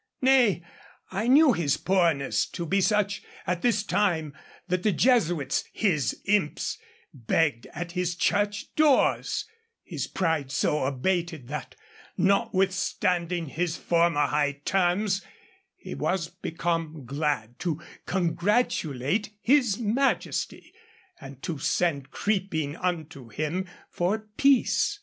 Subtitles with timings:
[0.23, 0.63] Nay,
[1.11, 4.33] I knew his poorness to be such at this time
[4.67, 6.79] that the Jesuits, his imps,
[7.13, 9.45] begged at his church doors;
[9.83, 11.75] his pride so abated that,
[12.17, 15.23] notwithstanding his former high terms,
[15.75, 20.73] he was become glad to congratulate his Majesty,
[21.19, 24.99] and to send creeping unto him for peace.